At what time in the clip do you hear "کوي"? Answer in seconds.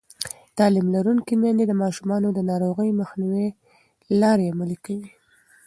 4.85-5.09